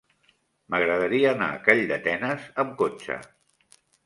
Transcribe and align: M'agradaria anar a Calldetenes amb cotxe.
M'agradaria 0.73 1.27
anar 1.33 1.49
a 1.57 1.59
Calldetenes 1.67 2.49
amb 2.65 2.75
cotxe. 2.81 3.21